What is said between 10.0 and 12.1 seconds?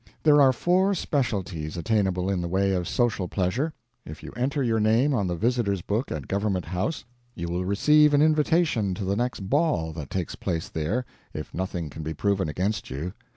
takes place there, if nothing can